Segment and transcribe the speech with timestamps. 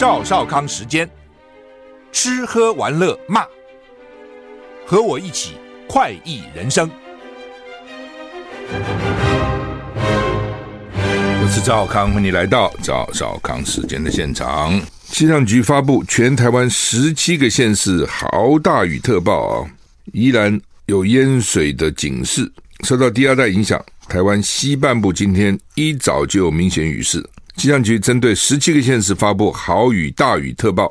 [0.00, 1.06] 赵少康时间，
[2.10, 3.44] 吃喝玩乐骂，
[4.86, 5.56] 和我一起
[5.86, 6.90] 快意人生。
[11.42, 14.80] 我是赵少康，欢迎来到赵少康时间的现场。
[15.02, 19.70] 气象局发布全台湾十七个县市豪大雨特报啊，
[20.14, 22.50] 依然有淹水的警示。
[22.84, 27.22] 受到低压带影响，台湾西半部今天一早就有明显雨势。
[27.56, 30.90] 气象局针对十七个县市发布豪雨大雨特报，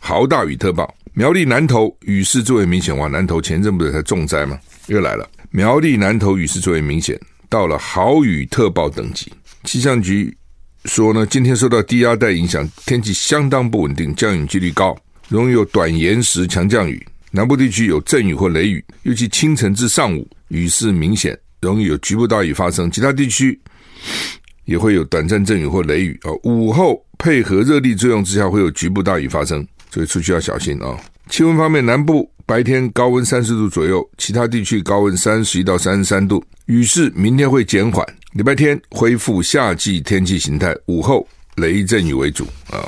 [0.00, 0.92] 豪大雨特报。
[1.14, 4.58] 苗栗南投雨势最为明显，哇，南投前阵不是才重灾吗？
[4.86, 5.28] 又来了。
[5.50, 9.32] 苗栗南投雨势最为明显，到了豪雨特报等级。
[9.64, 10.36] 气象局
[10.84, 14.96] 说呢，今天受到低压带影响，天气相当不稳定，降雨几率高，
[15.28, 17.04] 容易有短延时强降雨。
[17.30, 22.90] 南部地区有阵雨或雷雨，尤其清晨至上午雨势明显，容易有局部大雨发生。
[22.90, 23.60] 其他地区。
[24.68, 30.94] 也会有短暂阵雨或雷雨啊，午后配合热力作用之下，会有局部大雨发生，所以出去要小心啊。
[31.30, 36.44] 气温方面，南部白天高温三十度左右，其他地区高温三十一到三十三度。
[36.66, 42.84] 雨势明天会减缓，礼拜天恢复夏季天气形态，午后雷阵雨为主啊，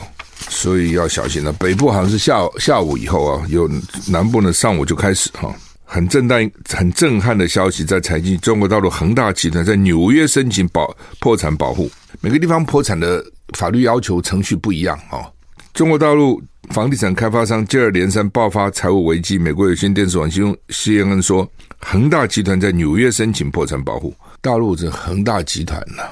[0.51, 1.51] 所以要小心了。
[1.55, 3.67] 北部好像是下下午以后啊，有
[4.07, 5.51] 南部呢上午就开始哈。
[5.93, 11.91] 很震撼、很震撼的消息，在财经，中国大陆恒大集团在纽约申请保破产保护。
[12.21, 13.21] 每个地方破产的
[13.59, 15.27] 法律要求程序不一样哦。
[15.75, 19.37] 中国大陆房地产开发商接二连三爆发财务危机。
[19.37, 24.15] 美国有线电视网新闻 CNN 说，恒大集团在纽约申请破产保护。
[24.41, 26.05] 大陆这恒大集团呐、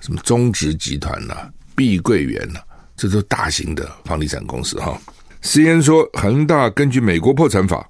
[0.00, 1.36] 什么中植集团呐、
[1.74, 2.60] 碧桂园呐，
[2.96, 4.98] 这都大型的房地产公司哈。
[5.42, 7.86] CNN 说，恒大根据美国破产法。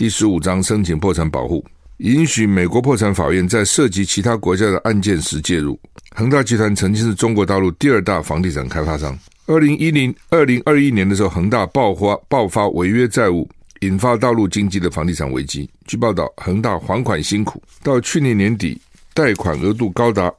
[0.00, 1.62] 第十五章申请破产保护，
[1.98, 5.78] 允许美国破产法院在涉及其他国家的案件时介入。
[6.16, 9.14] 恒大集团曾经是中国大陆第二大房地产开发商。
[9.44, 13.46] 二零一零、二零二一年的时候，恒大爆发爆发违约债务，
[13.80, 15.68] 引发大陆经济的房地产危机。
[15.84, 18.80] 据报道，恒大还款辛苦，到去年年底，
[19.12, 20.32] 贷款额度高达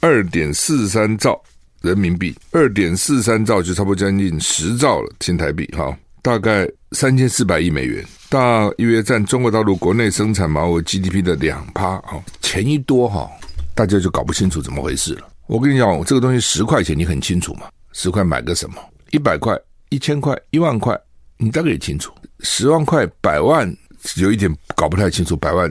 [0.00, 1.40] 二点四三兆
[1.82, 8.02] 人民币，二点四三兆就差不多将近十兆了新台币，哈，大概三千四百亿美元。
[8.30, 13.30] 大约占中国大陆国内生产毛额 GDP 的两趴啊，钱一多哈，
[13.74, 15.28] 大家就搞不清楚怎么回事了。
[15.46, 17.66] 我跟你讲，这个东西十块钱你很清楚嘛？
[17.92, 18.76] 十块买个什么？
[19.10, 19.54] 一百块、
[19.90, 20.98] 一千块、一万块，
[21.36, 22.10] 你大概也清楚。
[22.40, 23.70] 十万块、百万，
[24.16, 25.70] 有一点搞不太清楚，百万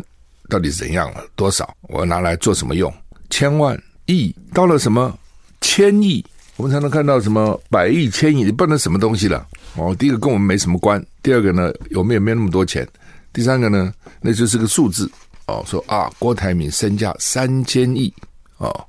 [0.49, 1.25] 到底怎样了？
[1.35, 1.67] 多少？
[1.89, 2.93] 我拿来做什么用？
[3.31, 3.75] 千万、
[4.05, 5.17] 亿，到了什么
[5.61, 6.23] 千亿，
[6.63, 9.45] 我们才能看到什么百亿、千亿，你不能什么东西了。
[9.75, 11.05] 哦，第一个跟我们没什么关。
[11.21, 12.87] 第二个呢，我们也没那么多钱。
[13.33, 15.11] 第三个呢，那就是个数字。
[15.47, 18.13] 哦，说啊，郭台铭身价三千亿。
[18.59, 18.87] 哦，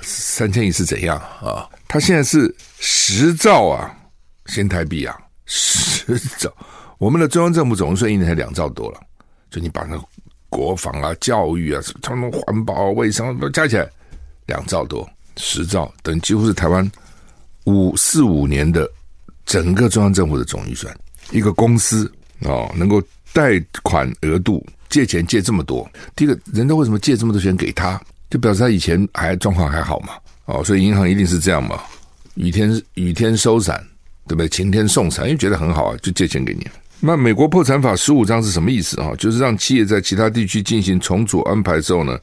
[0.00, 1.68] 三千亿是怎样啊？
[1.88, 3.92] 他现在是十兆啊，
[4.46, 6.54] 新台币啊，十兆。
[6.98, 9.00] 我们的中央政府总预算一年才两兆多了，
[9.50, 10.00] 就你把那
[10.48, 13.90] 国防啊、教育啊、什么环保、卫生都加起来
[14.46, 15.04] 两兆多，
[15.36, 16.90] 十兆等几乎是台湾
[17.64, 18.90] 五四五年的。
[19.44, 20.96] 整个中央政府的总预算，
[21.32, 22.10] 一个公司
[22.42, 28.00] 哦，能够贷款额度借钱借这么多，第一个，人家为什么借这么多钱给他？
[28.30, 31.82] 就表示他以前还状况还好嘛，哦，所以银行一定是这样嘛，
[32.36, 33.84] 雨天雨天收伞，
[34.28, 34.48] 对不对？
[34.48, 36.64] 晴天送伞，因为觉得很好啊，就借钱给你。
[37.00, 39.12] 那美国破产法十五章是什么意思啊？
[39.18, 42.16] 就是让企业在其他地区进行重组安排之后呢，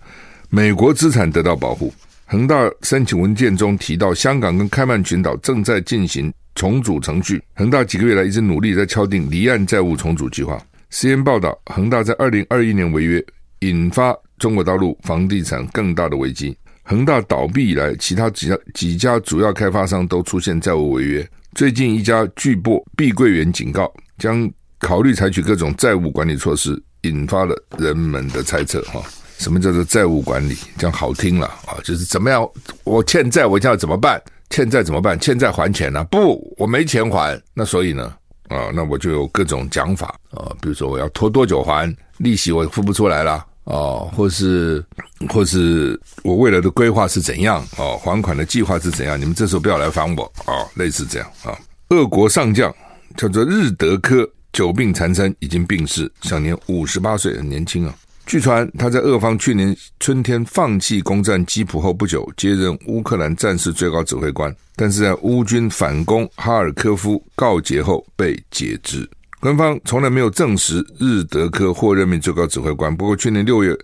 [0.49, 1.93] 美国资产得到保护。
[2.31, 6.31] 恒大申请文件中提到，香港跟开曼群岛正在进行。
[6.53, 10.61] 重组程序，恒大几个月来一直努力在敲定离岸债务重组计划。
[10.91, 13.25] CN 报道，恒大在二零二一年违约，
[13.59, 16.55] 引发中国大陆房地产更大的危机。
[16.83, 21.27] 恒大倒闭以来，其他几家几家主要开发商都出现债务违约。
[21.55, 28.81] 最近一家巨擘碧桂园警告，将考虑采取各种债务管理措施，引发了人们的猜测。
[28.81, 29.01] 哈，
[29.39, 30.55] 什么叫做债务管理？
[30.77, 32.47] 讲好听了啊，就是怎么样？
[32.83, 34.21] 我欠债，我现在要怎么办？
[34.51, 35.19] 欠债怎么办？
[35.19, 37.41] 欠债还钱呢、不，我没钱还。
[37.53, 38.13] 那所以呢？
[38.49, 44.83] 啊，那我就有各种讲法啊，比如说我要拖多久还利息，我付不出来了啊，或是
[45.29, 49.19] 或是我未来的规划是怎样啊，还款的计划是怎样？
[49.21, 51.55] 你们这时候不要来烦我啊，类似这样啊。
[51.89, 52.75] 俄国上将
[53.15, 57.93] 叫做日德科，久病缠身，已经病逝，享年五十八岁，很年轻啊。
[58.29, 64.55] 据传，他在俄方去年春天放弃攻占基辅后不久，接任乌克兰战事最高指挥官。
[64.75, 69.09] 但是在乌军反攻哈尔科夫告捷后被解职。
[69.39, 72.95] 官方从来没有证实日德科获任命最高指挥官。
[72.95, 73.75] 不过去年六月，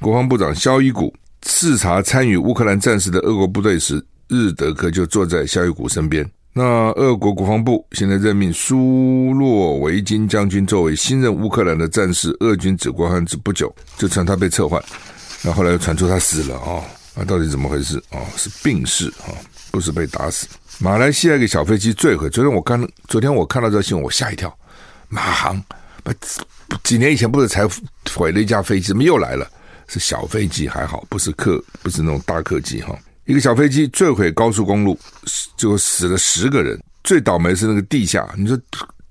[0.00, 1.14] 国防部长肖伊古
[1.44, 6.26] 视察参与乌克兰战事的俄国部队时，日德科就坐在肖伊古身边。
[6.54, 6.62] 那
[6.92, 14.82] 俄国国防部现在任命苏洛维金将军作为新任乌克兰的战士，俄军指挥官之不久就传他被撤换，
[15.42, 16.84] 那后来又传出他死了啊、哦，
[17.14, 18.26] 那到底怎么回事啊、哦？
[18.36, 19.34] 是病逝啊、哦，
[19.70, 20.46] 不是被打死。
[20.78, 24.54] 马来西亚一个小飞机坠毁，昨天我看，昨天我看到这新闻，我吓一跳。
[25.08, 25.58] 马航
[26.02, 27.66] 不几年以前不是才
[28.14, 29.50] 毁了一架飞机，怎么又来了？
[29.88, 32.94] 是小飞机还好，不是客，不是那种大客机哈。
[33.24, 34.98] 一个小飞机坠毁高速公路，
[35.56, 36.78] 就死了十个人。
[37.04, 38.58] 最倒霉是那个地下，你说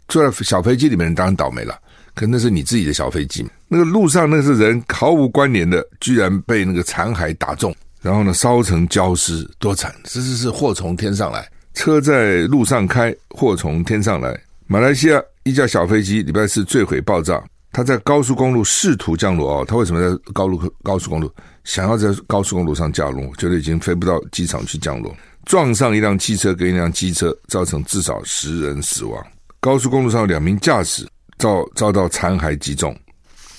[0.08, 1.78] 坐在小飞机里面当然倒霉了，
[2.16, 3.46] 可那是你自己的小飞机。
[3.68, 9.94] 那个路上那是人毫无关联的，居然被那个残骸打中，然后呢烧成焦尸，多惨！
[10.04, 14.38] 这是是祸从天上来，车在路上开，祸从天上来。
[14.68, 17.42] 马来西亚一架小飞机礼拜四坠毁爆炸。
[17.74, 21.32] 他在高速公路试图降落哦，他为什么在高路高速公路
[21.64, 23.32] 想要在高速公路上降落？
[23.38, 25.16] 觉得已经飞不到机场去降落，
[25.46, 29.24] 撞上一辆汽车跟一辆机车，造成至少十人死亡。
[29.60, 32.98] 高速公路上两名驾驶遭遭到残骸击中，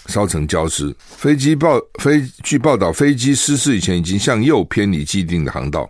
[0.06, 0.94] 烧成焦尸。
[1.16, 5.88] 飞机报飞据报道，飞机失事以前已经向右偏离既定的航道，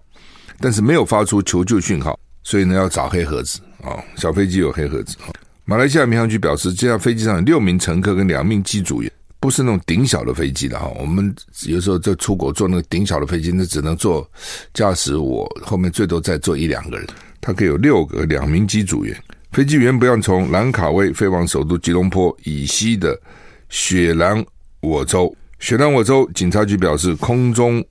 [0.60, 5.16] 但是没有发出求救讯号，所以呢要找黑盒子啊、小飞机有黑盒子。
[5.64, 9.10] 马来西亚民航局表示，这架飞机上有六名乘客跟两名机组员，
[9.42, 10.86] 不是那种顶小的飞机的哈。
[11.00, 11.34] 我们
[11.66, 14.24] 有时候在出国坐那个顶小的飞机，那只能坐
[14.72, 17.04] 驾驶我后面最多再坐一两个人。
[17.40, 19.20] 它可以有六个两名机组员。
[19.50, 23.20] 飞机员，不要从兰卡威飞往首都吉隆坡以西的
[23.68, 24.42] 雪兰
[24.82, 25.34] 莪州。
[25.58, 27.84] 雪兰莪州警察局表示，空中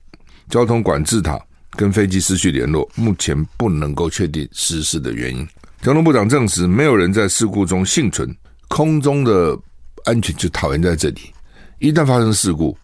[0.48, 1.38] 交通管制塔
[1.72, 5.46] 跟飞机失去联络，目前不能够确定失事的原因。
[5.82, 8.34] 交通部长证实，没有人在事故中幸存。
[8.68, 9.54] 空中的
[10.04, 11.20] 安全就讨厌在这里，
[11.82, 12.78] 一旦发生事故，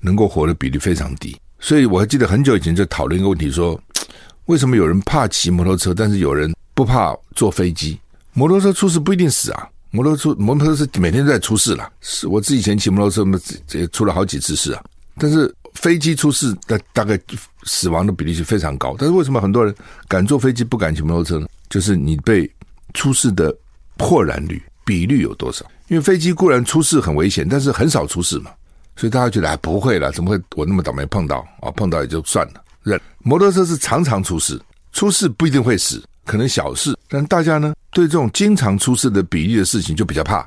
[0.00, 1.36] 能够活的比例非常低。
[1.60, 3.78] 所以我还记得很久以前就讨论一个问题：说
[4.46, 8.00] 为什么有人怕骑摩托车，但是有人不怕坐飞机？
[8.32, 11.92] 摩托车出事不一定死啊，摩托车摩托车是每天都在出事了。
[12.00, 13.38] 是我自己以前骑摩托车嘛，
[13.72, 14.82] 也出了好几次事啊。
[15.18, 17.20] 但是飞机出事的大概
[17.64, 18.96] 死亡的比例是非常高。
[18.98, 19.74] 但是为什么很多人
[20.08, 21.46] 敢坐飞机不敢骑摩托车呢？
[21.68, 22.50] 就是你被
[22.94, 23.54] 出事的
[23.98, 25.66] 破燃率比率有多少？
[25.88, 28.50] 因为飞机固然出事很危险，但是很少出事嘛，
[28.96, 31.70] 所以大家觉得还不会了，怎么会我那么倒霉碰到啊？
[31.72, 33.00] 碰到也就算了，认。
[33.18, 34.60] 摩托车是常常出事，
[34.92, 40.46] 出事不一定会死，可能小事，但大家呢对这种经常出事的比例的事情就比较怕，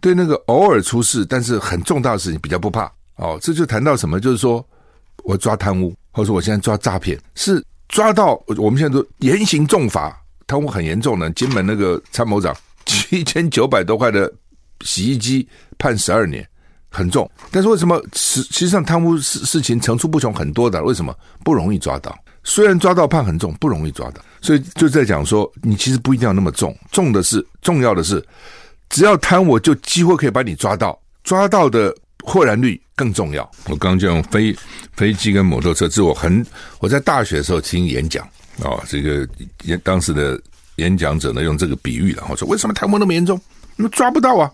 [0.00, 2.90] 对那个偶尔出事但是很重大的事情比较不怕。
[3.16, 4.18] 哦，这就谈到什么？
[4.18, 4.64] 就是说
[5.22, 10.16] 我抓贪污，或者我现在抓诈骗，是抓到我们现在都严刑重罚。
[10.46, 12.54] 贪污很严重的，金门那个参谋长
[12.84, 14.30] 七千九百多块的
[14.84, 16.46] 洗衣机判十二年，
[16.88, 17.28] 很重。
[17.50, 20.80] 但是为什么实实际上贪污事事情层出不穷很多的？
[20.84, 22.16] 为什么不容易抓到？
[22.44, 24.20] 虽然抓到判很重，不容易抓到。
[24.42, 28.24] 所以就在讲说，你其实不一定要那么重，重的是重要的是，
[28.90, 33.50] 只要贪我就几乎可以把你抓到，抓到的获然率更重要。
[33.70, 34.54] 我刚就用飞
[34.92, 36.44] 飞机跟摩托车，这是我很
[36.80, 38.28] 我在大学的时候听演讲。
[38.62, 39.26] 哦，这个
[39.62, 40.38] 演当时的
[40.76, 43.40] 演讲者呢，用这个比喻，然后说：为什么贪污那么严重？
[43.76, 44.50] 那抓不到啊，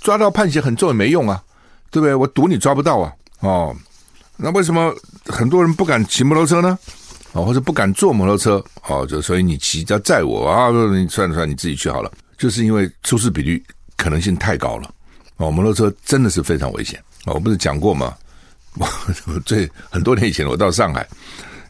[0.00, 1.42] 抓到判刑很重也没用啊，
[1.90, 2.14] 对不对？
[2.14, 3.74] 我赌你抓不到啊，哦，
[4.36, 4.94] 那为什么
[5.26, 6.78] 很多人不敢骑摩托车呢？
[7.32, 8.64] 哦，或者不敢坐摩托车？
[8.88, 12.10] 哦，就所以你骑要载我啊，你算了算了，你自己去好了。
[12.38, 13.62] 就是因为出事比率
[13.96, 14.92] 可能性太高了。
[15.36, 17.02] 哦，摩托车真的是非常危险。
[17.24, 18.14] 哦，我不是讲过吗？
[18.78, 21.06] 我最很多年以前我到上海。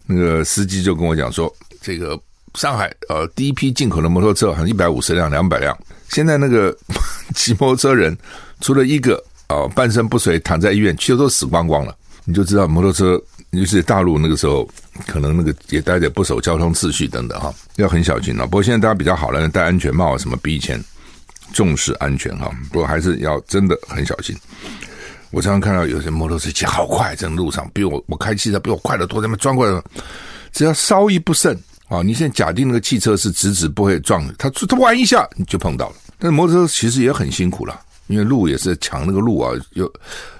[0.06, 2.18] 那个司机就跟我讲说，这个
[2.54, 5.74] 上海呃第一批进口的摩托车好像一百五十辆、两百辆，
[6.14, 6.72] 现在那个
[7.34, 8.16] 骑摩托车人
[8.60, 9.16] 除了一个
[9.48, 11.92] 啊、呃、半身不遂躺在医院，其实都死光光了。
[12.24, 14.66] 你就知道摩托车，尤其是大陆那个时候，
[15.08, 18.46] 可能那个也带着不守交通秩序等等哈，要很小心了。
[18.46, 20.82] 不过现在大家比较好了，戴安全帽什么比以前
[21.52, 24.36] 重视安全哈，不过还是要真的很小心。
[25.32, 29.82] 我常常看到有些摩托车骑好快，在路上比我我开汽车比我快得多，他们钻过来，
[30.52, 32.00] 只要稍一不慎啊！
[32.02, 35.96] 你现在假定那个汽车是直直不会撞的，它它弯一下你就碰到了。
[36.18, 39.84] 但是摩托车其实也很辛苦了，因为路也是抢那个路啊，又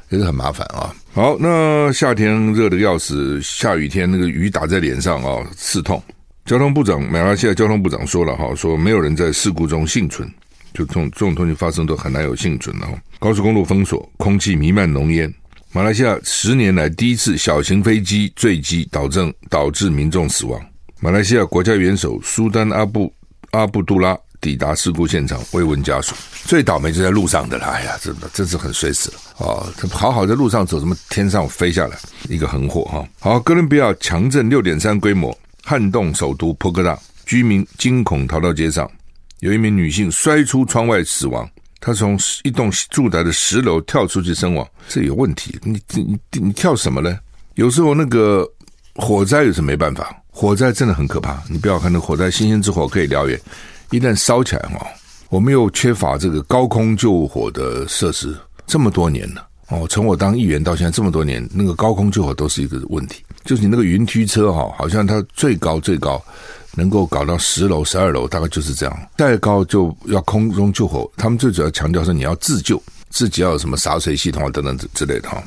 [0.09, 0.95] 也是很麻烦啊。
[1.13, 6.03] 好，那夏天热的要死，下雨天那个雨打在脸上啊，刺痛。
[6.45, 10.31] 交通部长马来西亚交通部长说了哈，说没有人在事故中幸存。
[10.75, 12.87] 就这种这种东西发生都很难有幸存的。
[13.21, 15.33] 高速公路封锁，空气弥漫浓烟。
[15.73, 20.61] 马来西亚十年来第一次小型飞机坠机，导致导致民众死亡。
[21.01, 23.13] 马来西亚国家元首苏丹阿布
[23.53, 26.15] 阿布杜拉抵达事故现场慰问家属。
[26.45, 29.65] 最倒霉就在路上的了，哎呀，真的真是很衰死了啊！
[29.79, 31.97] 他好好在路上走，怎么天上飞下来
[32.29, 33.09] 一个横祸哈？
[33.21, 35.35] 好，哥伦比亚强震六点三规模
[35.65, 36.99] 撼动首都波哥大。
[37.25, 38.87] 居民惊恐逃到街上，
[39.41, 41.49] 有一名女性摔出窗外死亡。
[41.81, 45.59] 她从一栋住宅的十楼跳出去身亡，这有问题。
[45.63, 47.19] 你你你你跳什么呢？
[47.55, 48.47] 有时候那个
[48.97, 51.43] 火灾也是没办法，火灾真的很可怕。
[51.49, 53.41] 你不要看那火灾，星星之火可以燎原，
[53.95, 54.87] 一旦烧起来哦，
[55.29, 58.37] 我们又缺乏这个高空救火的设施，
[58.67, 63.25] 这么多年了哦，从我当议员到现在这么多年，那个高空救火都是一个问题。
[63.45, 66.21] 就是你那个云梯车哈，好像它最高最高
[66.75, 69.09] 能够搞到十楼、十二楼，大概就是这样。
[69.17, 75.43] 再高就要空中救火，他们最主要强调是你要自救，自己要有什么洒水系统啊等等之类的哈。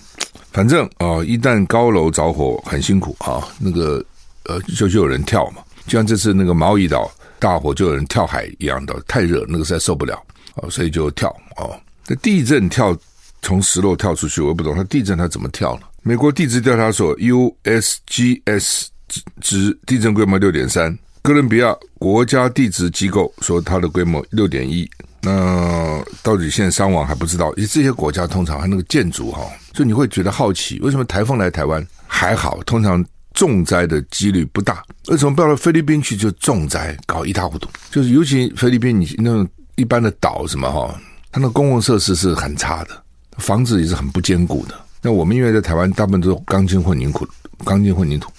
[0.51, 4.03] 反正啊，一旦高楼着火很辛苦啊，那个
[4.45, 10.15] 呃就就有人跳嘛，就像这次那个毛伊岛大火就有人跳海一样的，太热那个实在受不了
[10.55, 11.79] 啊，所以就跳哦。
[12.07, 12.97] 那地震跳
[13.41, 15.81] 从十楼跳出去，我也不懂他地震他怎么跳呢？
[16.01, 18.87] 美国地质调查所 USGS
[19.41, 24.89] 值地震规模六点三，哥伦比亚国家地质机构说它的规模六点一。
[25.21, 27.53] 那到底现在伤亡还不知道？
[27.55, 33.03] 因为这些国家通常还那个建筑哈，就你会觉得好奇，为什么台风来台湾还好，通常
[33.37, 34.83] 重灾的几率不大？
[35.09, 37.69] 为什么到了菲律宾去就重灾，搞一塌糊涂？
[37.91, 40.99] 就是尤其菲律宾你那种一般的岛什么哈，
[41.31, 43.03] 它那公共设施是很差的，
[43.37, 44.73] 房子也是很不坚固的。
[45.03, 47.27] 那我们因为在台湾，大部分都是钢筋混凝土，
[47.63, 48.31] 钢筋混凝土，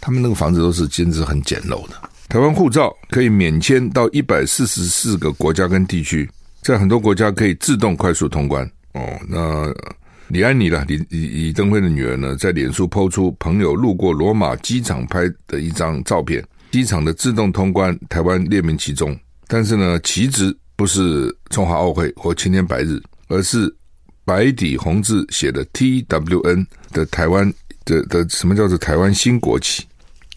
[0.00, 1.96] 他们那个房子都是简直很简陋的。
[2.30, 6.28] 台湾护照可以免签到一百四十四个国家跟地区，
[6.62, 8.64] 在很多国家可以自动快速通关。
[8.94, 9.70] 哦，那
[10.28, 23.74] 李安妮了，李李李登辉的女儿呢，在脸书抛出朋友路过罗马机场拍的一张照片，机场的自动通关，台湾列名其中，但是呢，旗帜不是中华奥会或青天白日，而是。
[24.24, 27.50] 白底红字写的 TWN 的台湾
[27.86, 29.82] 的的什么叫做台湾新国旗？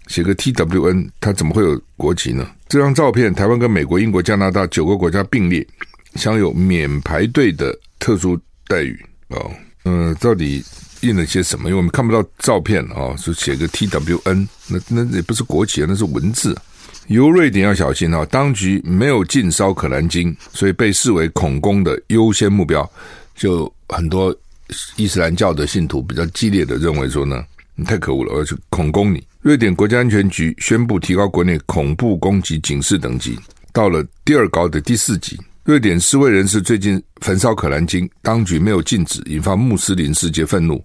[0.07, 2.49] 写个 TWN，它怎么会有国旗呢？
[2.69, 5.67] 这张照片，台湾跟美国、英国、加拿大九个国家并列，
[6.15, 9.51] 享有免排队的特殊待遇哦。
[9.85, 10.63] 嗯、到底
[11.01, 11.69] 印了些什么？
[11.69, 16.55] 因为我们看不到照片啊、哦，就写个 TWN，那那也不是国旗啊，那是文字。
[17.07, 22.89] 由瑞典要小心啊，当局没有禁烧可兰经，所以被视为恐攻的优先目标。
[23.35, 24.33] 就很多
[24.95, 27.43] 伊斯兰教的信徒比较激烈的认为说呢，
[27.75, 29.25] 你太可恶了，我要去恐攻你。
[29.41, 33.37] 瑞典国家安全局宣布提高国内恐怖攻击警示等级，
[33.73, 35.39] 到了第二高的第四级。
[35.63, 40.83] 瑞典示威人士最近焚烧可兰经，当局没有禁止，引发穆斯林世界愤怒，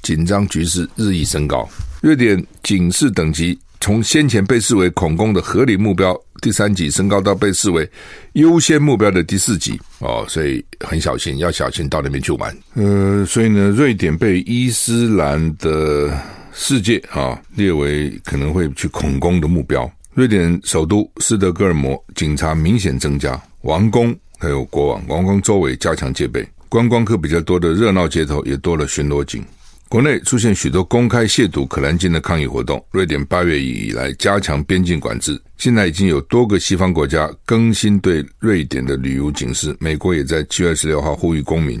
[0.00, 1.68] 紧张局势日益升高。
[2.00, 6.16] 瑞典警示等级从先前被视为恐攻的合理目标。
[6.40, 7.88] 第三级升高到被视为
[8.34, 12.56] 优先目标的第四级哦，所以很小心，要小心到那边去玩。
[12.74, 16.16] 呃，所以呢，瑞典被伊斯兰的
[16.52, 19.90] 世界啊列为可能会去恐攻的目标。
[20.14, 29.44] 瑞典首都斯德哥尔摩警察明显增加，王宫还有国王王宫周围加强戒备，观光客比较多的热闹街头也多了巡逻警。
[29.88, 32.82] 国内出现许多公开亵渎可兰经的抗议活动。
[32.90, 39.76] 瑞典八月以来加强边境管制，现在已经有多个西方国家更新对瑞典的旅游警示。
[39.78, 41.80] 美国也在七月二十六号呼吁公民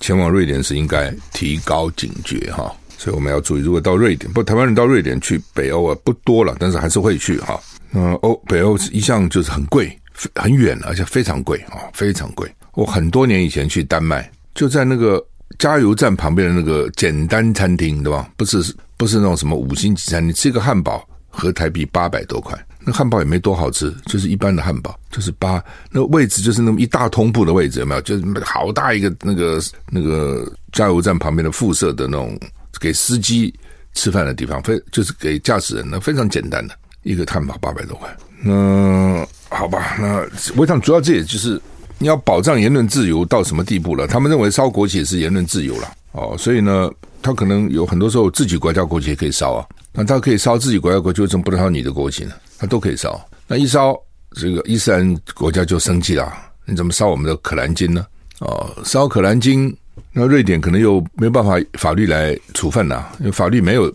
[0.00, 2.74] 前往瑞典时应该提高警觉哈。
[2.98, 7.60] 所以我们要注意，如果到瑞典，不，台湾人到瑞典去北欧啊不多了，但是还是会去哈。
[7.92, 9.94] 嗯，欧北欧一向就是很贵，
[10.34, 12.50] 很远，而且非常贵啊，非常贵。
[12.74, 15.24] 我很多年以前去丹麦，就在那个。
[15.58, 18.30] 加油站旁边的那个简单餐厅，对吧？
[18.38, 28.00] 不是不是那种什么五星级餐厅，吃一个汉堡合台币八百多块，那汉堡也没多好吃，就是一般的汉堡，就是八那位置就是那么一大通铺的位置，有没有？
[28.00, 32.36] 就是好大一个那个那个加油站旁边的附设的那种
[32.80, 33.54] 给司机
[33.92, 38.08] 吃饭的地方，非就是给驾驶人的非常简单的一个汉堡八百多块。
[38.42, 39.22] 那
[39.54, 41.60] 好吧，那我想主要这也就是。
[41.98, 44.08] 你要保障言论自由到什么地步了？
[44.08, 46.90] 他们认为烧国旗也是言论自由了哦，所以呢，
[47.22, 49.64] 他可能有很多时候自己国家国旗也可以烧啊。
[49.92, 52.32] 那他可以烧自己国家国旗，为什么不能烧你的国旗呢？
[52.58, 53.24] 他都可以烧。
[53.46, 53.96] 那一烧，
[54.32, 56.32] 这个伊斯兰国家就生气了，
[56.64, 58.04] 你怎么烧我们的可兰经呢？
[58.40, 59.72] 哦，烧可兰经，
[60.10, 63.94] 那瑞典可能又没办法法律来处分呐，因为法律没有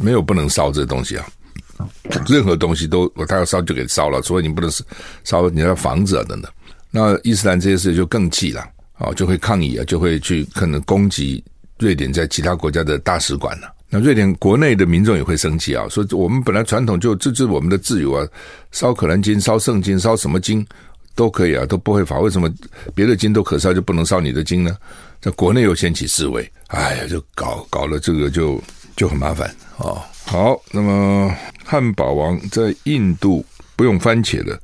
[0.00, 1.24] 没有不能烧这东西啊。
[2.28, 4.70] 任何东西都他要烧就给烧了，所以你不能
[5.24, 6.50] 烧你的房子啊等等。
[6.90, 8.64] 那伊斯兰这些事就更气了
[8.98, 11.42] 啊，就会抗议啊，就会去可能攻击
[11.78, 13.72] 瑞典在其他国家的大使馆了。
[13.90, 18.26] 那瑞典国内的民众也会生气啊，说我们本来传统就这就是我们的自由啊，
[18.72, 20.66] 烧可兰经、烧圣经、烧什么经
[21.14, 22.18] 都可以啊，都不会罚。
[22.18, 22.52] 为什么
[22.94, 24.76] 别的经都可烧，就不能烧你的经呢？
[25.20, 28.60] 在国内又掀起示威，哎呀，就搞搞了这个就
[28.96, 29.48] 就很麻烦
[29.78, 30.04] 啊。
[30.24, 31.34] 好，那么
[31.64, 33.44] 汉堡王在印度
[33.76, 34.58] 不用番茄了，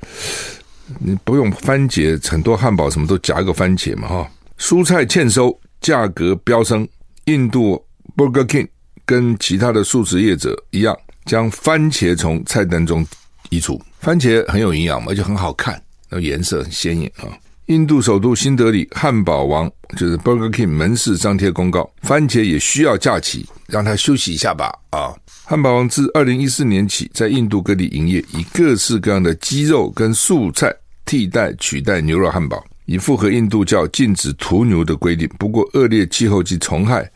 [0.99, 4.31] 你不用番茄，很多汉堡什么都夹个番茄嘛哈。
[4.59, 6.89] 蔬菜欠收，价格飙升，
[7.27, 7.83] 印度
[8.17, 8.69] Burger King
[9.05, 10.97] 跟其他的素食业者一样，
[11.27, 13.07] 将番茄从菜单中
[13.51, 13.81] 移除。
[14.01, 17.29] 番茄很有营养嘛，而且很好看，那颜色很鲜艳啊。
[17.71, 25.15] 印度首都新德里汉堡王就是 Burger King 门市张贴公告，番茄也需要假期，让他休息一下吧啊。
[25.45, 30.75] 汉堡王自二零一四年起在印度各地营业，以各式各样的鸡肉跟素菜
[31.07, 35.29] 替代取代牛肉汉堡，以符合印度教禁止屠牛的规定。
[35.39, 37.09] 不过恶劣气候及虫害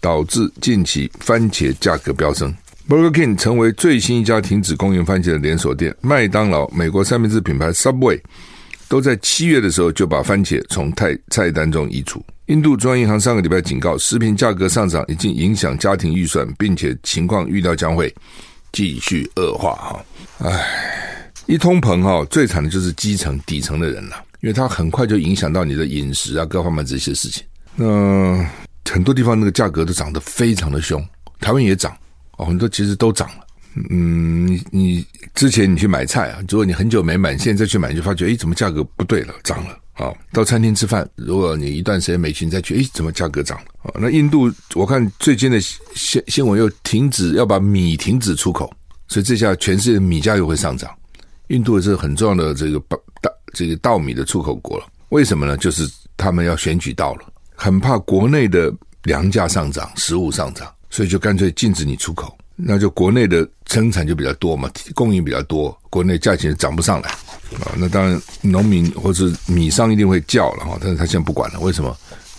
[0.00, 2.54] 导致近期番茄价格飙升。
[2.88, 5.92] Burger King 成为最新一家停止供应番茄的连锁店。
[6.00, 8.20] 麦当劳、美国三明治品牌 Subway
[8.88, 12.24] 都在七月的时候就把番茄从菜菜单中移除。
[12.46, 18.14] 印度中央银行上个礼拜警告，食品价格上涨已经影响家庭预算，并且情况预料将会
[18.72, 19.74] 继续恶化。
[19.74, 20.04] 哈，
[20.38, 27.42] 唉，一通膨哈，最惨的就是基层底层的人了，因为它很快就影响到你的饮食啊，各方面这些事情。
[27.74, 28.48] 那
[28.88, 31.04] 很多地方那个价格都涨得非常的凶，
[31.40, 31.96] 台湾也涨
[32.36, 33.45] 哦，很多其实都涨了。
[33.90, 39.78] 嗯，你你之前你去买菜啊，如果你很久没买，现在去买，就发觉，诶，怎么价格不对了，涨了。
[39.92, 43.64] 好，到餐厅吃饭，如果你一段时间没去，你再去，诶，怎么价格涨了？
[43.82, 48.72] 啊，那印度我看最近的新新闻又停止要把米停止出口，
[49.08, 50.90] 所以这下全世界米价又会上涨。
[51.48, 52.78] 印度是很重要的这个
[53.20, 55.56] 大这个稻米的出口国了，为什么呢？
[55.56, 58.72] 就是他们要选举到了，很怕国内的
[59.04, 67.10] 粮价上涨、食物上涨，所以就干脆禁止你出口，那就国内的生产就比较多嘛，供应比较多，国内价钱涨不上来。
[67.60, 71.60] 啊，那当然，农民或者米商一定会叫了哈，但是他现在不管了。
[71.60, 71.96] 为什么？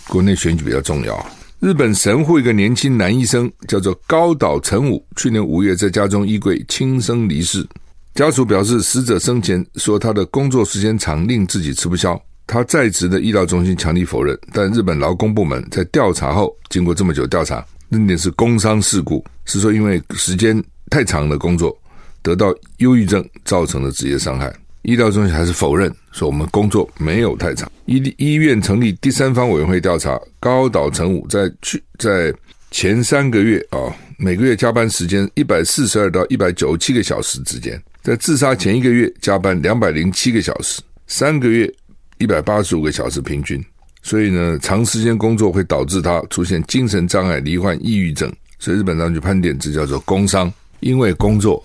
[0.08, 1.26] 国内选举比较重要。
[1.60, 7.66] 日本神户一个年轻男医生叫做高岛成武，去年五月在家中衣柜轻生离世。
[8.14, 12.20] 家属表示，死者生前说他的工作时间长，令自己吃不消。
[12.46, 21.76] 他在职的医疗中心强力否认，但日本劳工部门在调查后，经过这么久调查，认定是工伤事故，是说因为时间太长的工作
[22.22, 24.54] 得到忧郁症造成的职业伤害。
[24.82, 27.70] 医疗中心还是否认，说我们工作没有太长。
[27.86, 32.32] 医医院成立第三方委员会调查，高岛成武在去在
[32.70, 33.78] 前三个月啊，
[34.18, 41.70] 每个月加班时间一百四十二到一百九十七个小时之间，在自杀前一个月加班两百零七个小时，三个月
[42.18, 43.62] 一百八十五个小时平均。
[44.08, 48.32] 所以呢，长时间工作会导致他出现精神障碍、罹患抑郁症。
[48.58, 51.62] 所以日本当局判定这叫做工伤，因为工作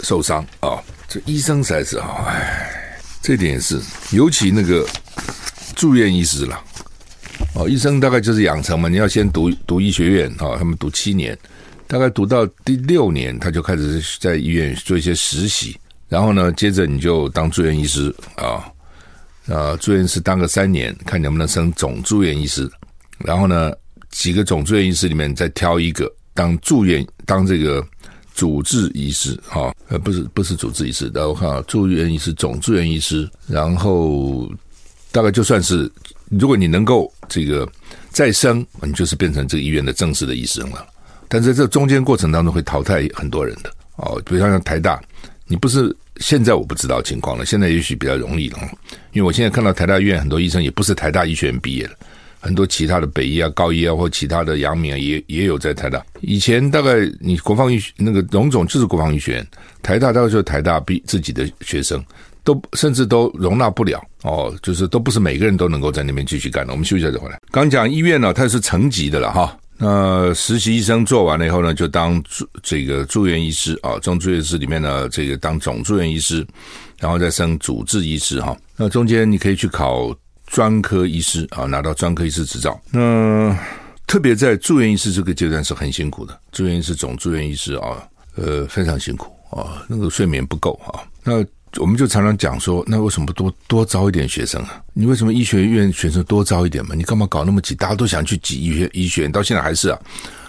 [0.00, 0.78] 受伤啊。
[1.08, 3.80] 这医生才是啊，哎，这点也是，
[4.12, 4.86] 尤其那个
[5.74, 6.60] 住院医师了，
[7.54, 11.34] 哦，医生大概就是养成嘛，你要先读读医学院啊，他们读七年，
[11.86, 15.78] 大概读到第六年，他就开始在医院做一些实习，
[16.10, 18.68] 然后呢，接着你就当住院医师啊，
[19.48, 22.70] 啊，住院医师当个三年，看能不能升总住院医师，
[23.18, 23.72] 然后呢，
[24.10, 27.86] 几个总住院医师里面再挑一个当住院，当这个。
[28.36, 34.46] 主治医师，哈，呃，不是不是主治医师，然后看住院医师、总住院医师，然后
[35.10, 35.90] 大概就算是，
[36.28, 37.66] 如果你能够这个
[38.10, 40.86] 再升，你就是变成这个医院的正式的医生了。
[41.28, 45.02] 但是在这中间过程当中会淘汰很多人的，哦，比如像台大，
[45.46, 48.58] 你不是现在我不知道情况了，现在也许比较容易了，
[49.12, 51.96] 因为我现在看到台大医院很多医生也不是台大医学院毕业的。
[52.38, 56.04] 很多其他的北医啊、高医啊，或其他的阳明啊，也也有在台大。
[56.20, 59.46] 以前大概你国防医学那个荣总就是国防医学院，
[59.82, 62.04] 台大大概就是台大毕自己的学生，
[62.44, 66.72] 都甚至都容纳不了哦，就是都不是每个人都能够在那边继续干的。
[66.72, 67.40] 我们休息一下再回来。
[67.50, 69.58] 刚讲医院呢，它是层级的了哈。
[69.78, 76.46] 那实习医生做完了以后呢，就当住这个住院医师啊，中住院医师里面呢，这个当总住院医师，
[76.98, 78.56] 然后再升主治医师哈。
[78.76, 80.14] 那中间你可以去考。
[80.48, 82.80] 专科医师啊，拿到专科医师执照。
[82.92, 83.52] 那
[84.06, 86.38] 特别在住院医师这个阶段是很辛苦的。
[86.52, 91.02] 住院医师、总住院医师啊，呃，非常辛苦啊，那个睡眠不够啊。
[91.24, 91.44] 那
[91.78, 94.82] 我们就常常讲说，那为什么不多多招一点学生啊？
[94.92, 96.94] 你为什么医学院学生多招一点嘛？
[96.94, 97.74] 你干嘛搞那么挤？
[97.74, 99.98] 大家都想去挤医学医学院，到现在还是啊，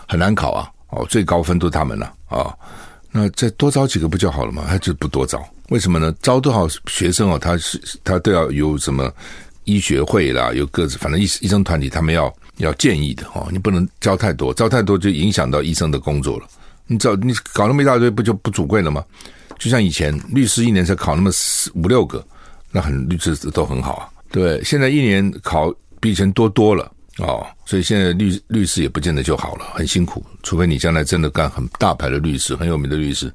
[0.08, 0.70] 很难考啊。
[0.90, 2.54] 哦，最高分都他们了啊。
[3.12, 4.66] 那再多招几个不就好了吗？
[4.68, 6.14] 他就不多招，为什么呢？
[6.22, 7.38] 招多少学生哦？
[7.38, 9.12] 他是他都要有什么？
[9.66, 16.48] 医学会啦，有各自，反正医医生团体他们要要建议的哦，你不能招太多，招太多就影响到医生的工作了。
[16.86, 19.04] 你招你搞那么一大堆，不就不主贵了吗？
[19.58, 22.26] 就像以前律师一年才考那么四五六个，
[22.72, 24.10] 那很律师都很好啊。
[24.32, 30.24] 对，现在一年考比以前多多了哦，所以现在律律师也不见得就好了，很辛苦。
[30.44, 33.34] 除非你将来真的干很大牌的律师，很有名的律师，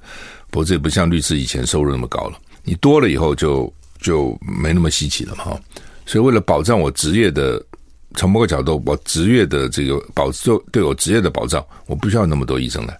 [0.51, 2.39] 否则也不像律师以前收入那么高了。
[2.63, 5.59] 你多了以后就就没那么稀奇了嘛。
[6.07, 7.61] 所以为了保障我职业的，
[8.15, 12.97] 从某个角度，我职业的这个保就对我职业的保障，我不需要那么多医生来。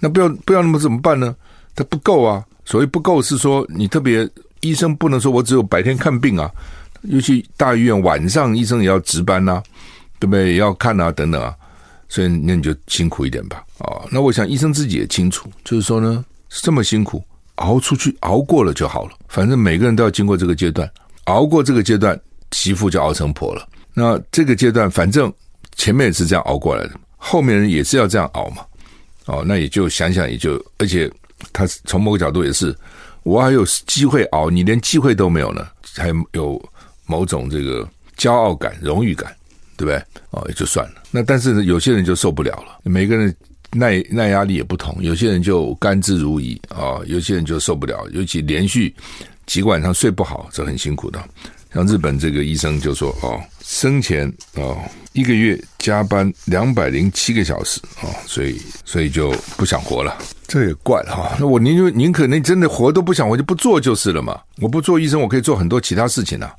[0.00, 1.34] 那不要不要那么怎么办呢？
[1.74, 2.44] 它不够啊。
[2.64, 4.28] 所谓不够是说你特别
[4.60, 6.50] 医生不能说我只有白天看病啊，
[7.02, 9.62] 尤其大医院晚上医生也要值班呐、
[10.18, 10.52] 对不对？
[10.52, 11.54] 也要看啊等等啊。
[12.08, 13.64] 所以那你就辛苦一点吧。
[13.78, 17.24] 啊，那我想医生自己也清楚，就是说呢，是这么辛苦
[17.56, 19.12] 熬出去，熬过了就好了。
[19.28, 20.88] 反正每个人都要经过这个阶段，
[21.24, 22.18] 熬过这个阶段，
[22.52, 23.66] 媳妇就熬成婆了。
[23.92, 25.32] 那这个阶段，反正
[25.76, 28.64] 前面也是这样熬过来的，后面人也是要这样熬嘛。
[29.26, 31.10] 哦，那也就想想，也就而且
[31.52, 32.76] 他从某个角度也是，
[33.22, 35.66] 我还有机会熬，你连机会都没有呢，
[35.96, 36.70] 还有
[37.06, 39.34] 某种这个骄傲感、荣誉感。
[39.76, 40.00] 对不对？
[40.30, 41.02] 哦，也就算了。
[41.10, 42.78] 那但是呢，有些人就受不了了。
[42.84, 43.34] 每个人
[43.72, 48.06] 耐耐压力也不同，有些人就甘之如饴啊，有些人就受不了。
[48.12, 48.94] 尤其连续
[49.46, 51.20] 几个晚上睡不好，这很辛苦的。
[51.74, 54.78] 像日本这个医生就说：“哦，生前哦
[55.12, 60.16] 一个月加班两百零七个小时，哦，所以所以就不想活了。
[60.46, 61.36] 这也怪了哈。
[61.38, 64.40] 那我宁宁可能真的活都不想活，就不做就是了嘛。
[64.60, 66.54] 我不做医生，我可以做很多其他事情啊。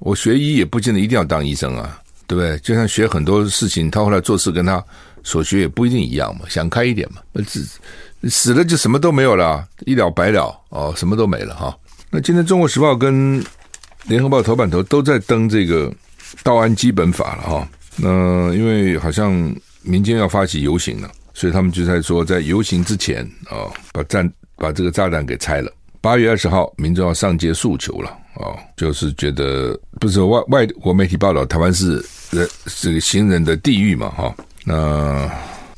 [0.00, 2.58] 我学医也不见得一定要当医生啊。”对不对？
[2.58, 4.84] 就像学很多事情，他后来做事跟他
[5.22, 6.40] 所学也不一定一样嘛。
[6.48, 7.40] 想开一点嘛，那
[8.28, 11.78] 死了就什么都没有了，一了百了哦，什么都没了哈。
[12.10, 13.40] 那今天《中国时报》跟
[14.06, 15.92] 《联合报》头版头都在登这个
[16.42, 17.68] 道安基本法了哈。
[17.96, 19.32] 那因为好像
[19.82, 25.72] 民间要发起游行了，所以他们就在说，在游行之前啊，把炸把这个炸弹给拆了。
[26.00, 28.16] 八月二十号，民众要上街诉求了。
[28.34, 31.94] 哦，就是觉得不是外外国媒体报道，台湾是
[32.30, 32.48] 人
[32.80, 34.34] 这个行人的地狱嘛，哈。
[34.64, 35.30] 那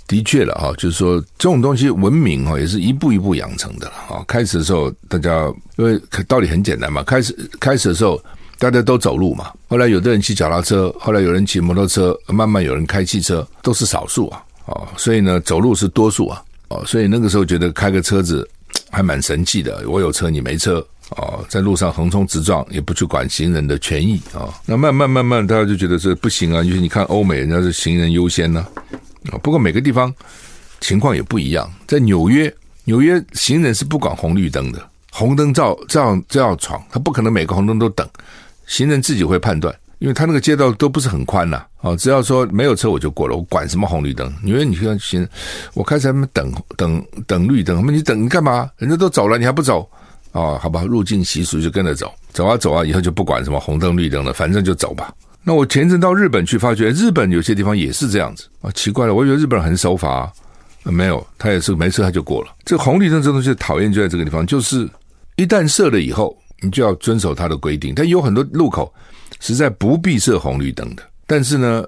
[0.09, 3.93] 的确了哈，就是说这种东西文明哈，也是一步一步养成的了。
[4.09, 8.21] 哈，开始的时候大家因为道理很简单嘛，开始开始的时候
[8.59, 14.43] 大家都走路嘛，后来有的人骑脚踏车，后来有人骑摩托车，慢慢有人开汽车，都是少数啊。
[14.65, 16.43] 哦，所以呢，走路是多数啊。
[16.69, 18.49] 哦，所以那个时候觉得开个车子
[18.91, 20.85] 还蛮神气的，我有车你没车。
[21.17, 24.45] 哦，在路上横冲直撞，也不去管行人的权益啊。
[24.67, 26.63] 那慢慢慢慢，大家就觉得这不行啊。
[26.63, 28.61] 因为你看欧美，人家是行人优先呢。
[28.61, 30.13] 啊，啊不过每个地方
[30.81, 31.71] 情况也不一样。
[31.87, 32.53] 在纽约，
[32.85, 38.09] 纽约行人是不管红绿灯的，红灯照照样这样闯，他不可能每个红灯都等。
[38.67, 41.65] 行人自己会判断，因为他那个街道都不是很宽呐。
[41.81, 44.33] 哦，只要说没有车我就过了，我管什么红绿灯？
[44.43, 45.29] 纽约你看行人，
[45.75, 48.71] 我开始在那边等等等绿灯，那么你等你干嘛？
[48.79, 49.89] 人家都走了，你还不走？
[50.33, 55.13] 哦，好吧，入境习俗就跟着走，走啊走啊，以后就不管什么红灯绿灯了，反正就走吧。
[55.49, 60.31] 那我前阵到日本去，发觉日本有些地方也是这样子啊，奇怪了，我以为日本人很守法，
[60.83, 62.55] 没有，他也是没车他就过了。
[62.67, 64.87] 这红绿灯这东西讨厌就在这个地方，就是
[65.37, 67.95] 一旦设了以后，你就要遵守它的规定。
[67.95, 68.93] 但有很多路口
[69.41, 71.83] 实在不必设红绿灯的，但是呢，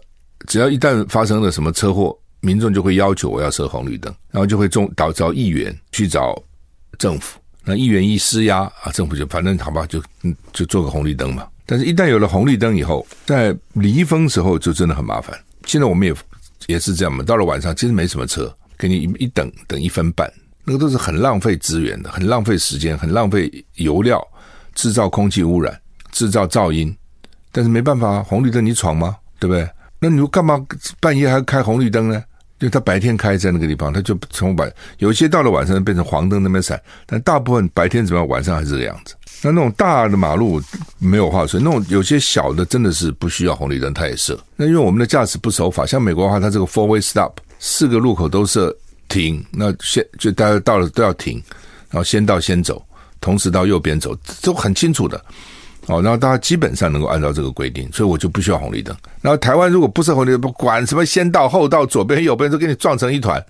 [0.46, 6.42] 只要一旦发生了什么车祸，民众就会要求我要设红绿灯，然后就会中找找议员去找
[6.99, 7.38] 政府。
[7.62, 11.46] 那议员一施压啊，政府就反正好吧，就嗯就做个红绿灯嘛。
[11.71, 15.39] 但是，一旦有了红绿灯以后，在离峰时候就真的很麻烦。
[15.67, 16.13] 现在我们也
[16.67, 17.23] 也是这样嘛。
[17.23, 20.29] 到了晚上，其实没什么车，给你一等等一分半，
[20.65, 24.21] 那个都是很浪费资源的，很浪费时间，很浪费油料，
[24.75, 25.81] 制造空气污染，
[26.11, 26.93] 制造噪音。
[27.53, 29.17] 但是没办法，红绿灯你闯吗？
[29.39, 29.71] 对不对？
[30.01, 30.61] 那你说干嘛
[30.99, 32.21] 半夜还开红绿灯呢？
[32.59, 39.15] 就他白天开在那个地方，他就从晚有些到了晚上变成黄灯那边闪，但大部分白天怎么样，晚上还是这个样子。
[39.42, 40.61] 那那种大的马路
[40.98, 44.38] 没有话说，那种有些小的真的是不需要红绿灯，它也设。
[44.57, 48.76] 那因为我们的驾驶不守法，像美国的话，它这个 four way stop 四个路口都设
[49.09, 51.42] 停，那先就大家到了都要停，
[51.90, 52.83] 然后先到先走，
[53.20, 55.22] 同时到右边走，都很清楚的。
[55.87, 58.94] 哦，然后大家基本上能够按照这个规定，所以我就不需要红绿灯。
[59.22, 63.42] 然后台湾如果不设红绿灯，不管什么先到后到，左边右边都给你撞成一团，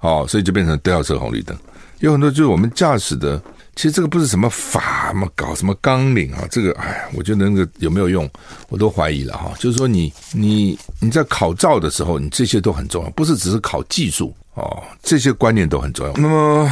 [0.00, 1.56] 哦，所以就变成都要设红绿灯。
[2.00, 3.40] 有很多就是我们驾驶的，
[3.78, 8.28] 其实这个不是什么法嘛，搞什么纲领啊，这个哎，我觉得那个有没有用，
[8.70, 9.52] 我都怀疑了哈。
[9.56, 16.12] 就是说你你你在考照的时候，你这些都很重要，不是只是考技术哦，这些观念都很重要。
[16.14, 16.68] 那么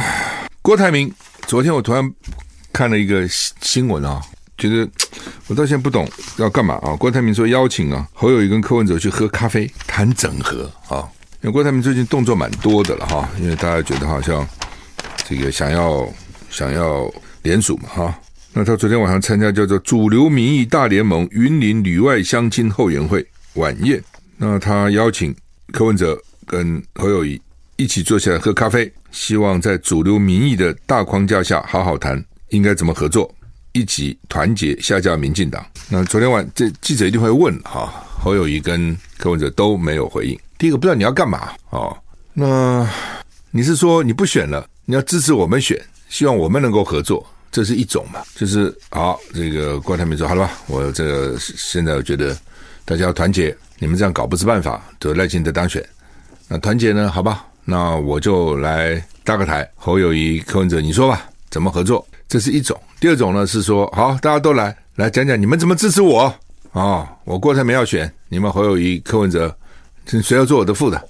[0.61, 1.09] 郭台铭，
[1.47, 2.13] 昨天我突然
[2.73, 3.25] 看了一个
[3.61, 4.21] 新闻啊。
[4.57, 4.85] 觉得
[5.45, 6.93] 我到现在不懂要干嘛啊？
[6.97, 11.07] 郭台铭说邀请啊侯友宜跟柯文哲去喝咖啡谈整合啊。
[11.41, 14.45] 因为郭台铭最近动作蛮多的了哈，因为大家觉得好像
[15.25, 16.05] 这个想要
[16.57, 17.07] 想要
[17.43, 18.19] 联署嘛哈。
[18.51, 24.03] 那他昨天晚上参加叫做主流民意大联盟云林旅外乡亲后援会晚宴，
[24.37, 25.35] 那他邀请
[25.71, 27.39] 柯文哲跟侯友谊
[27.75, 33.31] 一起坐下来喝咖啡，希望在主流民意的大框架下好好谈应该怎么合作。
[33.73, 35.63] 一起团结下架民进党。
[35.87, 40.39] 那昨天晚这记者一定会问哈，侯友谊跟柯文哲都没有回应。
[40.57, 41.95] 第一个不知道你要干嘛哦？
[42.33, 42.89] 那
[43.51, 48.21] 你是说你不选了，你要支持我们选，希望我们能够合作，这是一种嘛？
[48.35, 52.37] 就是好，这个郭台铭说好了吧，我这个现在我觉得
[52.85, 55.83] 大家要团结，你们这样搞不是办法，得赖清德当选。
[56.47, 57.11] 那团结呢？
[57.11, 62.07] 好吧，那我就来搭个台，侯友谊、柯文哲，你说吧，怎么合作？
[62.27, 62.79] 这是一种。
[62.99, 66.33] 第二种呢是说，好，大家都来来讲讲你们怎么支持我
[66.71, 69.55] 啊、我郭台铭要选，你们侯友谊、柯文哲。
[70.05, 71.09] 谁要做我的副的？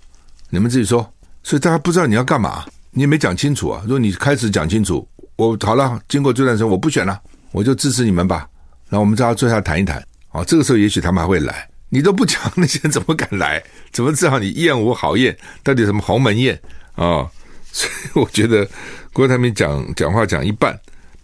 [0.50, 1.08] 你们自己说。
[1.44, 2.66] 所以大家不知道你要干嘛，
[2.98, 3.80] 你也没讲清楚啊。
[3.84, 8.50] 如果你开始讲清楚，我好了，经过这段时间我不选了，我就支持你们吧。
[8.90, 10.04] 然后我们再坐下谈一谈。
[10.30, 11.70] 啊，这个时候也许他们还会来。
[11.90, 13.64] 你都不讲，那些人怎么敢来？
[13.92, 15.38] 怎么知道你厌恶好厌？
[15.62, 16.60] 到底什么鸿门宴
[16.96, 17.30] 啊？
[17.72, 18.68] 所以我觉得
[19.14, 20.76] 郭台铭讲讲话讲一半，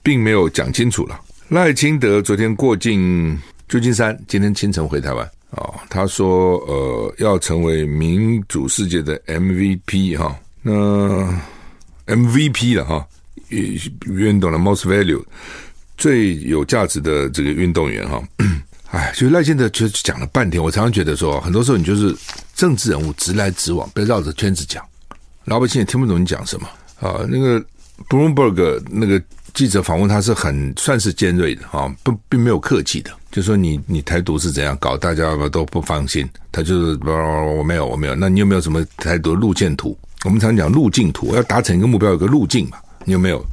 [0.04, 1.20] 并没有讲清楚了。
[1.50, 3.36] 赖清德昨天过境
[3.68, 5.28] 旧金山，今天清晨回台湾。
[5.50, 10.72] 哦，他说，呃，要成为民主世界的 MVP 哈，那
[12.08, 13.08] MVP 了哈，
[13.50, 15.24] 运动的 most value
[15.98, 18.22] 最有价值的这个运动员哈，
[18.92, 22.16] 哎，就赖清德就讲了半天，我常常觉得说，很多时候你就是
[22.56, 24.84] 政治人物直来直往，别绕着圈子讲，
[25.46, 26.68] 老百姓也听不懂你讲什么
[27.00, 27.26] 啊。
[27.30, 27.64] 那个
[28.10, 29.22] Bloomberg 那个
[29.54, 33.12] 记者访问他是很算是尖锐的啊，不，并没有客气的。
[33.32, 36.28] 就说你你台独是怎样搞，大家都不放心。
[36.52, 39.98] 他就是我没有我没有，那你有没有什么台独路线图？
[40.24, 42.78] 我们常讲路径图，要达成一个目标，有个路径嘛？
[43.06, 43.44] 你有没有？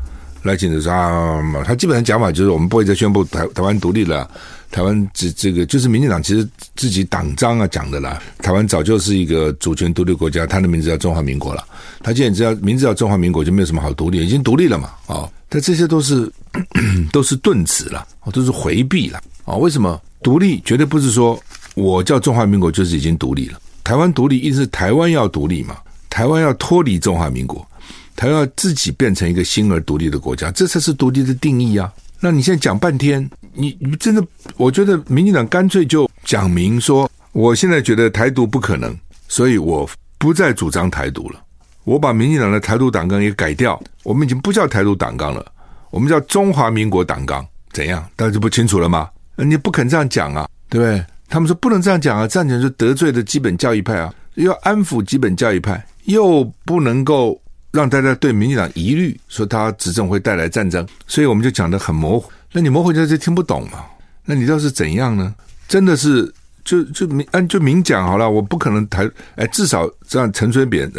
[0.43, 4.27] 赖清德说啊，他基本上讲法就是我们不会再宣布台台湾独立了。
[4.71, 8.23] 台湾这这个就是民进党其实自己党章啊讲的啦。
[8.39, 11.63] 台湾早就是一个主权独立国家，它的名字叫中华民国了。
[12.03, 14.89] 他既然知道名字叫中华民国，就没有什么好独立，已经独立了嘛？
[15.09, 16.33] 啊，但这些都是
[17.13, 19.21] 都是顿词了，哦都是回避了。
[19.45, 21.39] 啊，为什么独立绝对不是说
[21.75, 23.61] 我叫中华民国就是已经独立了？
[23.85, 25.77] 台湾独立意思是台湾要独立嘛？
[26.21, 27.67] 台湾要脱离中华民国，
[28.15, 31.91] 台湾要自己变成一个新而独立的国家，这才是独立的定义啊！
[32.21, 34.23] 那你现在讲半天，你你真的，
[34.59, 38.95] 我觉得民进党干脆就讲明说，我现在觉得台独不可能，
[39.29, 41.41] 所以我不再主张台独了，
[41.85, 45.43] 我把民进党的台独党纲也改掉，我们已经不叫台独党纲了，
[45.91, 48.07] 我们叫中华民国党纲，怎样？
[48.15, 49.09] 大家就不清楚了吗？
[49.37, 51.03] 你不肯这样讲啊，对不对？
[51.31, 62.31] 他们说不能这样讲啊，这样讲就得罪了基本教育派啊，要安抚基本教育派，又不能够让大家对民进党疑虑，说他执政会带来战争，所以我们就讲得很模糊。
[62.53, 63.85] 那你模糊，大家就听不懂嘛？
[64.25, 65.35] 那你知道是怎样呢？
[65.69, 66.33] 真的是
[66.65, 70.91] 就就明按就明讲好了，我不可能台哎，至少这样陈水扁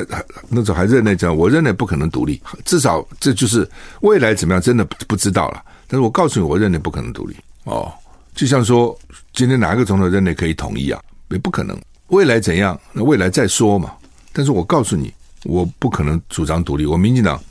[0.50, 3.70] 那时候还认内这样，我认内不可能独立，至少这就是
[4.02, 5.62] 未来怎么样，真的不知道了。
[5.88, 7.36] 但是我告诉你，我认内不可能独立
[7.66, 7.92] 哦。
[8.34, 8.98] 就像说，
[9.34, 11.02] 今天哪一个总统任内可以统一啊？
[11.30, 11.78] 也不可能。
[12.08, 12.80] 未来怎样？
[12.94, 13.92] 那未来再说嘛。
[14.34, 15.14] 但是我告诉你，
[15.44, 16.86] 我不可能主张独立。
[16.86, 17.42] 我民进党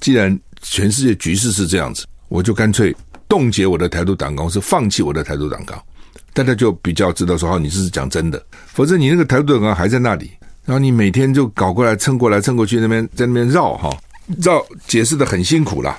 [0.00, 2.94] 既然全世界局势是这样子，我就干脆
[3.28, 5.80] 冻结我的台独党纲，是放弃我的台独党纲。
[6.32, 8.40] 大家就比较知道说，好，你是讲真的。
[8.66, 10.30] 否则你那个台独党纲还在那里，
[10.64, 13.90] 然后你每天就搞过来蹭过来蹭过去，那边在那边绕哈
[14.40, 15.96] 绕，解释得很辛苦了。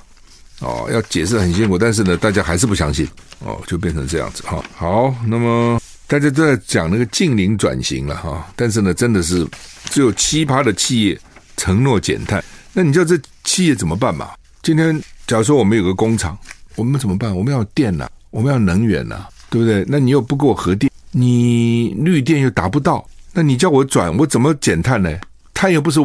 [0.61, 3.07] 哦，要解释很辛苦，但是呢，大家还是不相信。
[3.39, 4.63] 哦，就变成这样子哈。
[4.75, 5.81] 好，那么
[6.12, 9.47] 大家都在讲那个近零转型了哈，但是呢，真的是
[9.86, 11.17] 只有七葩的企业
[11.56, 12.43] 承诺减碳。
[12.74, 14.32] 那你知道这企业怎么办嘛？
[14.62, 16.38] 今天假如说我们有个工厂，
[16.76, 17.34] 我们怎么办？
[17.34, 19.86] 我们要电呐，我们要能源呐，对不对？
[19.88, 25.10] 那你又不给我核电，你绿电又达不到，那你叫我转，我怎么减碳呢？
[25.54, 26.02] 碳又不是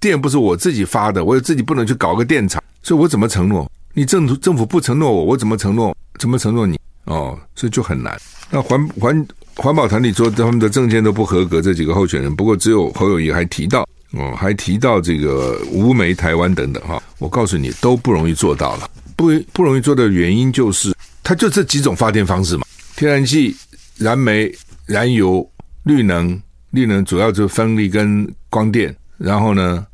[0.00, 3.70] 电，不是我自己发的，我自己不能去搞个电厂，所以我怎么承诺？
[3.92, 5.96] 你政府政府不承诺我，我怎么承诺？
[6.18, 6.76] 怎么承诺你？
[7.04, 8.20] 哦，所以就很难。
[8.50, 17.02] 那环环环保团体说他们的证件都不合格，这几个候选人，不过只有侯友谊还提到哦，还提到这个无煤台湾等等哈。
[17.18, 18.90] 我告诉你，都不容易做到了。
[19.16, 23.54] 不不容易做的原因就是，它就这几种发电方式嘛：天然气、
[23.96, 24.52] 燃煤、
[24.86, 25.48] 燃油、
[25.82, 26.40] 绿能。
[26.70, 28.94] 绿能主要就是风力跟光电。
[29.16, 29.86] 然后呢，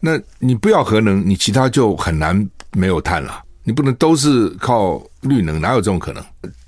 [0.00, 2.48] 那你不要核能，你其他就很难。
[2.76, 6.24] 没有碳了，你不能都是靠绿能，哪有这种可能？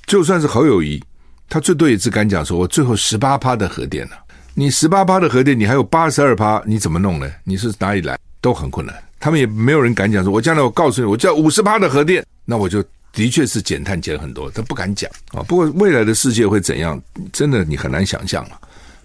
[0.06, 1.02] 就算是侯友谊，
[1.48, 4.12] 他最多也只敢讲说，我最后十八趴的核电了。
[4.54, 7.30] 你十八趴的核电，你还有八十二趴，你怎么弄呢？
[7.44, 8.18] 你是哪里来？
[8.40, 8.94] 都很困难。
[9.20, 14.50] 他们也没有人敢讲说，我将来我告诉你，我叫五十趴的核电，那我就的确是减碳减很多。
[14.50, 15.42] 他不敢讲啊。
[15.42, 17.00] 不过未来的世界会怎样？
[17.32, 18.58] 真的你很难想象了。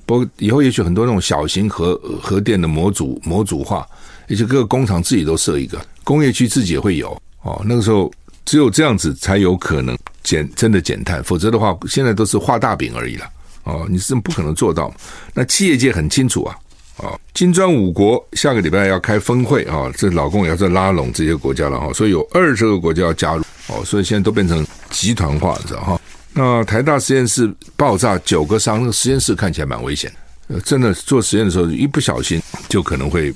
[0.05, 3.87] 不过以后也许很多那种小型核核电的模组模组化。
[4.29, 7.61] 而且各个工厂自己都设一个，工业区自己也会有哦。
[7.65, 8.09] 那个时候
[8.45, 13.25] 只有这样子才有可能减真的减碳，否则的话，现在都是画大饼而已了。
[13.63, 14.93] 哦，你是不可能做到。
[15.33, 16.55] 那企业界很清楚啊。
[16.97, 26.01] 啊，金砖五国下个礼拜要开峰会啊，这老共也要在拉拢这些国家了哈，所以有二十个国家要加入哦，所以现在都变成集团化，知道哈？
[26.33, 30.11] 那台大实验室爆炸九个伤，那实验室看起来蛮危险
[30.47, 33.33] 的，真的做实验的时候一不小心就可能会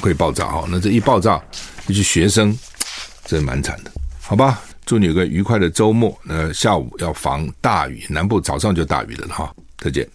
[0.00, 0.64] 会爆炸哈。
[0.68, 1.40] 那这一爆炸，
[1.86, 2.56] 尤其学生，
[3.26, 3.92] 真蛮惨的，
[4.28, 4.60] 好吧？
[4.84, 6.16] 祝你有个愉快的周末。
[6.22, 10.08] 那下午要防大雨，南部早上就大雨了哈，再见。